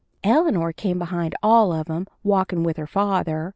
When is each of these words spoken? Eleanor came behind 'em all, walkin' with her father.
Eleanor 0.23 0.73
came 0.73 0.97
behind 0.97 1.35
'em 1.35 1.37
all, 1.43 1.83
walkin' 2.23 2.63
with 2.63 2.75
her 2.77 2.87
father. 2.87 3.49